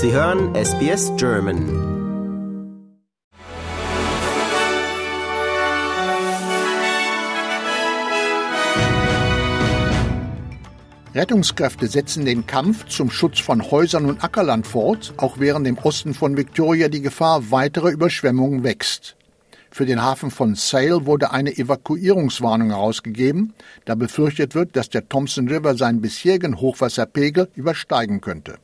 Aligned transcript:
Sie 0.00 0.12
hören 0.12 0.54
SBS 0.54 1.10
German. 1.16 1.58
Rettungskräfte 11.16 11.88
setzen 11.88 12.24
den 12.24 12.46
Kampf 12.46 12.86
zum 12.86 13.10
Schutz 13.10 13.40
von 13.40 13.72
Häusern 13.72 14.06
und 14.06 14.22
Ackerland 14.22 14.68
fort, 14.68 15.14
auch 15.16 15.40
während 15.40 15.66
im 15.66 15.78
Osten 15.78 16.14
von 16.14 16.36
Victoria 16.36 16.88
die 16.88 17.02
Gefahr 17.02 17.50
weiterer 17.50 17.90
Überschwemmungen 17.90 18.62
wächst. 18.62 19.16
Für 19.72 19.84
den 19.84 20.00
Hafen 20.00 20.30
von 20.30 20.54
Sale 20.54 21.06
wurde 21.06 21.32
eine 21.32 21.50
Evakuierungswarnung 21.58 22.68
herausgegeben, 22.68 23.52
da 23.84 23.96
befürchtet 23.96 24.54
wird, 24.54 24.76
dass 24.76 24.90
der 24.90 25.08
Thompson 25.08 25.48
River 25.48 25.74
seinen 25.74 26.00
bisherigen 26.00 26.60
Hochwasserpegel 26.60 27.48
übersteigen 27.56 28.20
könnte. 28.20 28.58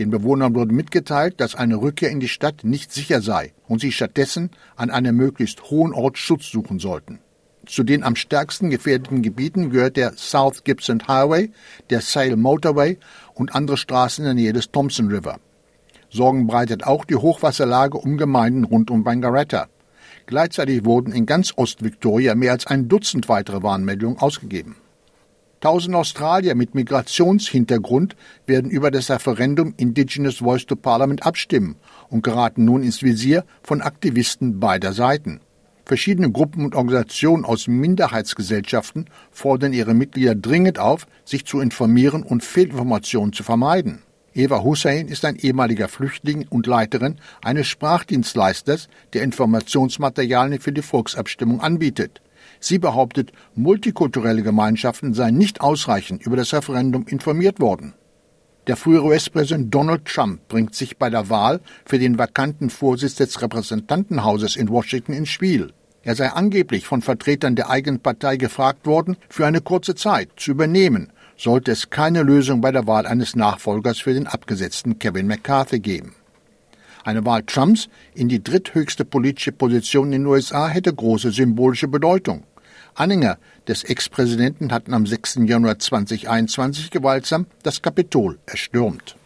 Den 0.00 0.08
Bewohnern 0.08 0.54
wurde 0.54 0.72
mitgeteilt, 0.72 1.42
dass 1.42 1.54
eine 1.54 1.76
Rückkehr 1.76 2.08
in 2.08 2.20
die 2.20 2.28
Stadt 2.28 2.64
nicht 2.64 2.90
sicher 2.90 3.20
sei 3.20 3.52
und 3.68 3.82
sie 3.82 3.92
stattdessen 3.92 4.48
an 4.74 4.88
einem 4.88 5.14
möglichst 5.14 5.70
hohen 5.70 5.92
Ort 5.92 6.16
Schutz 6.16 6.50
suchen 6.50 6.78
sollten. 6.78 7.18
Zu 7.66 7.82
den 7.82 8.02
am 8.02 8.16
stärksten 8.16 8.70
gefährdeten 8.70 9.20
Gebieten 9.20 9.68
gehört 9.68 9.98
der 9.98 10.14
South 10.16 10.64
Gibson 10.64 11.06
Highway, 11.06 11.50
der 11.90 12.00
Sale 12.00 12.36
Motorway 12.36 12.96
und 13.34 13.54
andere 13.54 13.76
Straßen 13.76 14.24
in 14.24 14.28
der 14.28 14.42
Nähe 14.42 14.54
des 14.54 14.70
Thompson 14.70 15.08
River. 15.08 15.38
Sorgen 16.08 16.46
bereitet 16.46 16.84
auch 16.84 17.04
die 17.04 17.16
Hochwasserlage 17.16 17.98
um 17.98 18.16
Gemeinden 18.16 18.64
rund 18.64 18.90
um 18.90 19.04
Wangaratta. 19.04 19.68
Gleichzeitig 20.24 20.86
wurden 20.86 21.12
in 21.12 21.26
ganz 21.26 21.52
Ost-Victoria 21.54 22.34
mehr 22.34 22.52
als 22.52 22.66
ein 22.66 22.88
Dutzend 22.88 23.28
weitere 23.28 23.62
Warnmeldungen 23.62 24.18
ausgegeben. 24.18 24.76
Tausend 25.60 25.94
Australier 25.94 26.54
mit 26.54 26.74
Migrationshintergrund 26.74 28.16
werden 28.46 28.70
über 28.70 28.90
das 28.90 29.10
Referendum 29.10 29.74
Indigenous 29.76 30.38
Voice 30.38 30.64
to 30.64 30.74
Parliament 30.74 31.26
abstimmen 31.26 31.76
und 32.08 32.22
geraten 32.22 32.64
nun 32.64 32.82
ins 32.82 33.02
Visier 33.02 33.44
von 33.62 33.82
Aktivisten 33.82 34.58
beider 34.58 34.94
Seiten. 34.94 35.40
Verschiedene 35.84 36.30
Gruppen 36.30 36.64
und 36.64 36.74
Organisationen 36.74 37.44
aus 37.44 37.68
Minderheitsgesellschaften 37.68 39.10
fordern 39.30 39.74
ihre 39.74 39.92
Mitglieder 39.92 40.34
dringend 40.34 40.78
auf, 40.78 41.06
sich 41.26 41.44
zu 41.44 41.60
informieren 41.60 42.22
und 42.22 42.42
Fehlinformationen 42.42 43.34
zu 43.34 43.42
vermeiden. 43.42 44.00
Eva 44.32 44.62
Hussein 44.62 45.08
ist 45.08 45.26
ein 45.26 45.36
ehemaliger 45.36 45.88
Flüchtling 45.88 46.46
und 46.48 46.66
Leiterin 46.66 47.16
eines 47.42 47.66
Sprachdienstleisters, 47.66 48.88
der 49.12 49.24
Informationsmaterialien 49.24 50.60
für 50.60 50.72
die 50.72 50.80
Volksabstimmung 50.80 51.60
anbietet. 51.60 52.22
Sie 52.58 52.78
behauptet, 52.78 53.32
multikulturelle 53.54 54.42
Gemeinschaften 54.42 55.14
seien 55.14 55.36
nicht 55.36 55.60
ausreichend 55.60 56.24
über 56.26 56.36
das 56.36 56.52
Referendum 56.52 57.06
informiert 57.06 57.60
worden. 57.60 57.94
Der 58.66 58.76
frühere 58.76 59.04
US-Präsident 59.04 59.74
Donald 59.74 60.04
Trump 60.04 60.46
bringt 60.48 60.74
sich 60.74 60.98
bei 60.98 61.10
der 61.10 61.30
Wahl 61.30 61.60
für 61.84 61.98
den 61.98 62.18
vakanten 62.18 62.70
Vorsitz 62.70 63.14
des 63.14 63.40
Repräsentantenhauses 63.40 64.56
in 64.56 64.68
Washington 64.68 65.12
ins 65.12 65.30
Spiel. 65.30 65.72
Er 66.02 66.14
sei 66.14 66.28
angeblich 66.28 66.86
von 66.86 67.02
Vertretern 67.02 67.56
der 67.56 67.70
eigenen 67.70 68.00
Partei 68.00 68.36
gefragt 68.36 68.86
worden, 68.86 69.16
für 69.28 69.46
eine 69.46 69.60
kurze 69.60 69.94
Zeit 69.94 70.30
zu 70.36 70.52
übernehmen 70.52 71.12
sollte 71.40 71.72
es 71.72 71.88
keine 71.88 72.22
Lösung 72.22 72.60
bei 72.60 72.70
der 72.70 72.86
Wahl 72.86 73.06
eines 73.06 73.34
Nachfolgers 73.34 73.98
für 73.98 74.12
den 74.12 74.26
abgesetzten 74.26 74.98
Kevin 74.98 75.26
McCarthy 75.26 75.80
geben. 75.80 76.14
Eine 77.04 77.24
Wahl 77.24 77.42
Trumps 77.44 77.88
in 78.14 78.28
die 78.28 78.42
dritthöchste 78.42 79.04
politische 79.04 79.52
Position 79.52 80.06
in 80.06 80.22
den 80.22 80.26
USA 80.26 80.68
hätte 80.68 80.92
große 80.92 81.30
symbolische 81.30 81.88
Bedeutung. 81.88 82.44
Anhänger 82.94 83.38
des 83.68 83.84
Ex-Präsidenten 83.84 84.72
hatten 84.72 84.92
am 84.92 85.06
6. 85.06 85.40
Januar 85.44 85.78
2021 85.78 86.90
gewaltsam 86.90 87.46
das 87.62 87.82
Kapitol 87.82 88.38
erstürmt. 88.46 89.16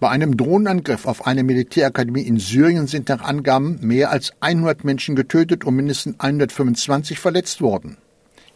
Bei 0.00 0.10
einem 0.10 0.36
Drohnenangriff 0.36 1.06
auf 1.06 1.26
eine 1.26 1.42
Militärakademie 1.42 2.22
in 2.22 2.38
Syrien 2.38 2.86
sind 2.86 3.08
nach 3.08 3.22
Angaben 3.22 3.78
mehr 3.80 4.10
als 4.10 4.32
100 4.38 4.84
Menschen 4.84 5.16
getötet 5.16 5.64
und 5.64 5.74
mindestens 5.74 6.20
125 6.20 7.18
verletzt 7.18 7.60
worden 7.60 7.96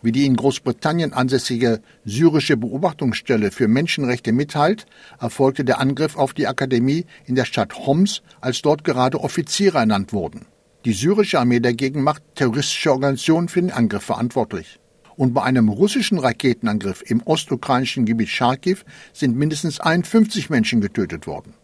wie 0.02 0.12
die 0.12 0.26
in 0.26 0.36
Großbritannien 0.36 1.12
ansässige 1.12 1.80
syrische 2.04 2.56
Beobachtungsstelle 2.56 3.50
für 3.50 3.68
Menschenrechte 3.68 4.32
mitteilt, 4.32 4.86
erfolgte 5.20 5.64
der 5.64 5.80
Angriff 5.80 6.16
auf 6.16 6.34
die 6.34 6.46
Akademie 6.46 7.06
in 7.24 7.34
der 7.34 7.44
Stadt 7.44 7.86
Homs, 7.86 8.22
als 8.40 8.62
dort 8.62 8.84
gerade 8.84 9.20
Offiziere 9.20 9.78
ernannt 9.78 10.12
wurden. 10.12 10.46
Die 10.84 10.92
syrische 10.92 11.38
Armee 11.38 11.60
dagegen 11.60 12.02
macht 12.02 12.22
terroristische 12.34 12.90
Organisationen 12.90 13.48
für 13.48 13.60
den 13.60 13.70
Angriff 13.70 14.02
verantwortlich. 14.02 14.80
Und 15.14 15.34
bei 15.34 15.42
einem 15.42 15.68
russischen 15.68 16.18
Raketenangriff 16.18 17.02
im 17.06 17.22
ostukrainischen 17.24 18.04
Gebiet 18.04 18.30
Charkiw 18.30 18.78
sind 19.12 19.36
mindestens 19.36 19.78
51 19.78 20.50
Menschen 20.50 20.80
getötet 20.80 21.26
worden. 21.26 21.54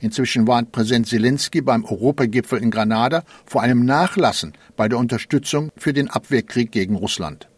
Inzwischen 0.00 0.46
warnt 0.46 0.72
Präsident 0.72 1.08
Zelensky 1.08 1.60
beim 1.60 1.84
Europagipfel 1.84 2.60
in 2.60 2.70
Granada 2.70 3.24
vor 3.46 3.62
einem 3.62 3.84
Nachlassen 3.84 4.52
bei 4.76 4.88
der 4.88 4.98
Unterstützung 4.98 5.70
für 5.76 5.92
den 5.92 6.08
Abwehrkrieg 6.08 6.70
gegen 6.72 6.96
Russland. 6.96 7.48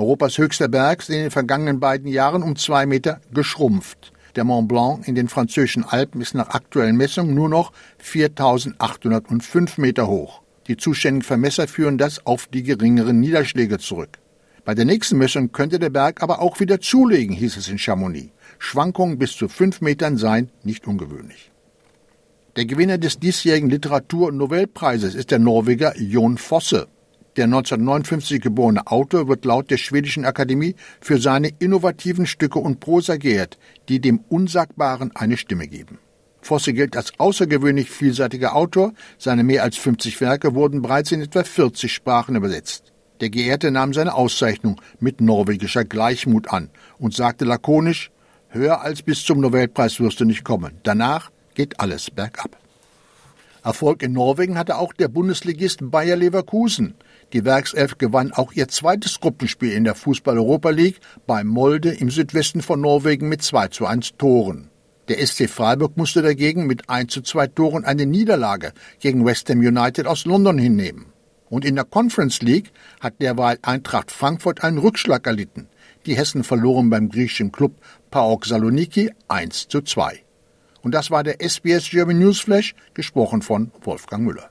Europas 0.00 0.38
höchster 0.38 0.68
Berg 0.68 1.00
ist 1.00 1.10
in 1.10 1.16
den 1.16 1.30
vergangenen 1.30 1.78
beiden 1.78 2.08
Jahren 2.08 2.42
um 2.42 2.56
zwei 2.56 2.86
Meter 2.86 3.20
geschrumpft. 3.34 4.12
Der 4.34 4.44
Mont 4.44 4.66
Blanc 4.66 5.06
in 5.06 5.14
den 5.14 5.28
französischen 5.28 5.84
Alpen 5.84 6.22
ist 6.22 6.34
nach 6.34 6.48
aktuellen 6.48 6.96
Messungen 6.96 7.34
nur 7.34 7.50
noch 7.50 7.70
4805 7.98 9.76
Meter 9.76 10.08
hoch. 10.08 10.40
Die 10.68 10.78
zuständigen 10.78 11.22
Vermesser 11.22 11.68
führen 11.68 11.98
das 11.98 12.24
auf 12.24 12.46
die 12.46 12.62
geringeren 12.62 13.20
Niederschläge 13.20 13.78
zurück. 13.78 14.18
Bei 14.64 14.74
der 14.74 14.86
nächsten 14.86 15.18
Messung 15.18 15.52
könnte 15.52 15.78
der 15.78 15.90
Berg 15.90 16.22
aber 16.22 16.40
auch 16.40 16.60
wieder 16.60 16.80
zulegen, 16.80 17.36
hieß 17.36 17.58
es 17.58 17.68
in 17.68 17.78
Chamonix. 17.78 18.30
Schwankungen 18.58 19.18
bis 19.18 19.32
zu 19.32 19.48
fünf 19.48 19.82
Metern 19.82 20.16
seien 20.16 20.50
nicht 20.62 20.86
ungewöhnlich. 20.86 21.50
Der 22.56 22.64
Gewinner 22.64 22.96
des 22.96 23.18
diesjährigen 23.18 23.68
Literatur- 23.68 24.28
und 24.28 24.38
Nobelpreises 24.38 25.14
ist 25.14 25.30
der 25.30 25.40
Norweger 25.40 25.92
Jon 25.98 26.38
Fosse. 26.38 26.88
Der 27.36 27.44
1959 27.44 28.40
geborene 28.40 28.86
Autor 28.88 29.28
wird 29.28 29.44
laut 29.44 29.70
der 29.70 29.76
Schwedischen 29.76 30.24
Akademie 30.24 30.74
für 31.00 31.18
seine 31.20 31.50
innovativen 31.58 32.26
Stücke 32.26 32.58
und 32.58 32.80
Prosa 32.80 33.16
geehrt, 33.16 33.58
die 33.88 34.00
dem 34.00 34.18
Unsagbaren 34.28 35.14
eine 35.14 35.36
Stimme 35.36 35.68
geben. 35.68 35.98
Fosse 36.42 36.72
gilt 36.72 36.96
als 36.96 37.12
außergewöhnlich 37.18 37.90
vielseitiger 37.90 38.56
Autor. 38.56 38.94
Seine 39.18 39.44
mehr 39.44 39.62
als 39.62 39.76
50 39.76 40.20
Werke 40.20 40.54
wurden 40.54 40.82
bereits 40.82 41.12
in 41.12 41.20
etwa 41.20 41.44
40 41.44 41.92
Sprachen 41.92 42.34
übersetzt. 42.34 42.92
Der 43.20 43.30
Geehrte 43.30 43.70
nahm 43.70 43.92
seine 43.92 44.14
Auszeichnung 44.14 44.80
mit 44.98 45.20
norwegischer 45.20 45.84
Gleichmut 45.84 46.48
an 46.48 46.70
und 46.98 47.14
sagte 47.14 47.44
lakonisch, 47.44 48.10
höher 48.48 48.80
als 48.80 49.02
bis 49.02 49.24
zum 49.24 49.40
Nobelpreis 49.40 50.00
wirst 50.00 50.20
du 50.20 50.24
nicht 50.24 50.42
kommen. 50.42 50.78
Danach 50.82 51.30
geht 51.54 51.78
alles 51.78 52.10
bergab. 52.10 52.56
Erfolg 53.62 54.02
in 54.02 54.12
Norwegen 54.12 54.56
hatte 54.56 54.78
auch 54.78 54.94
der 54.94 55.08
Bundesligist 55.08 55.78
Bayer 55.82 56.16
Leverkusen. 56.16 56.94
Die 57.32 57.44
Werkself 57.44 57.96
gewann 57.96 58.32
auch 58.32 58.52
ihr 58.54 58.66
zweites 58.66 59.20
Gruppenspiel 59.20 59.70
in 59.72 59.84
der 59.84 59.94
Fußball-Europa 59.94 60.70
League 60.70 61.00
bei 61.28 61.44
Molde 61.44 61.90
im 61.90 62.10
Südwesten 62.10 62.60
von 62.60 62.80
Norwegen 62.80 63.28
mit 63.28 63.40
2 63.40 63.68
zu 63.68 63.86
1 63.86 64.16
Toren. 64.18 64.68
Der 65.06 65.24
SC 65.24 65.48
Freiburg 65.48 65.96
musste 65.96 66.22
dagegen 66.22 66.66
mit 66.66 66.90
1 66.90 67.12
zu 67.12 67.22
2 67.22 67.46
Toren 67.48 67.84
eine 67.84 68.04
Niederlage 68.04 68.72
gegen 68.98 69.24
West 69.24 69.48
Ham 69.48 69.60
United 69.60 70.08
aus 70.08 70.24
London 70.24 70.58
hinnehmen. 70.58 71.06
Und 71.48 71.64
in 71.64 71.76
der 71.76 71.84
Conference 71.84 72.42
League 72.42 72.72
hat 72.98 73.22
derweil 73.22 73.58
Eintracht 73.62 74.10
Frankfurt 74.10 74.64
einen 74.64 74.78
Rückschlag 74.78 75.24
erlitten. 75.26 75.68
Die 76.06 76.16
Hessen 76.16 76.42
verloren 76.42 76.90
beim 76.90 77.10
griechischen 77.10 77.52
Club 77.52 77.74
PAOK 78.10 78.44
Saloniki 78.44 79.12
1 79.28 79.68
zu 79.68 79.82
2. 79.82 80.20
Und 80.82 80.94
das 80.96 81.12
war 81.12 81.22
der 81.22 81.40
SBS 81.40 81.90
German 81.90 82.18
Newsflash, 82.18 82.74
gesprochen 82.94 83.42
von 83.42 83.70
Wolfgang 83.82 84.24
Müller. 84.24 84.50